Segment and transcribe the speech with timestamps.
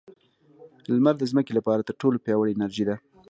[0.95, 2.95] •لمر د ځمکې لپاره تر ټولو پیاوړې انرژي ده.